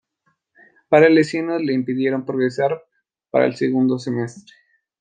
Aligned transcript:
Varias 0.89 1.11
lesiones 1.11 1.61
le 1.61 1.73
impidieron 1.73 2.25
progresar 2.25 2.81
para 3.29 3.45
el 3.45 3.55
segundo 3.55 3.99
semestre. 3.99 4.55